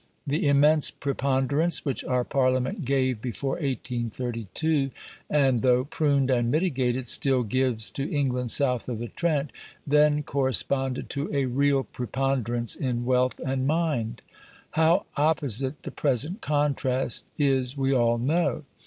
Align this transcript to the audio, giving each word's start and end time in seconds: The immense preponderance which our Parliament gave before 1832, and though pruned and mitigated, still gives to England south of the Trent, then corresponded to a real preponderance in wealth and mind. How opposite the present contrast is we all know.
The 0.25 0.47
immense 0.47 0.89
preponderance 0.89 1.85
which 1.85 2.03
our 2.05 2.23
Parliament 2.23 2.85
gave 2.85 3.21
before 3.21 3.57
1832, 3.61 4.89
and 5.29 5.61
though 5.61 5.83
pruned 5.85 6.31
and 6.31 6.49
mitigated, 6.49 7.07
still 7.07 7.43
gives 7.43 7.91
to 7.91 8.09
England 8.09 8.49
south 8.49 8.89
of 8.89 8.97
the 8.97 9.09
Trent, 9.09 9.51
then 9.85 10.23
corresponded 10.23 11.07
to 11.11 11.29
a 11.31 11.45
real 11.45 11.83
preponderance 11.83 12.75
in 12.75 13.05
wealth 13.05 13.39
and 13.45 13.67
mind. 13.67 14.21
How 14.71 15.05
opposite 15.15 15.83
the 15.83 15.91
present 15.91 16.41
contrast 16.41 17.27
is 17.37 17.77
we 17.77 17.93
all 17.93 18.17
know. 18.17 18.63